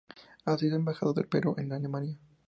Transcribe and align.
Ha 0.45 0.57
sido 0.57 0.77
Embajador 0.77 1.13
del 1.13 1.27
Perú 1.27 1.53
en 1.59 1.73
Alemania. 1.73 2.17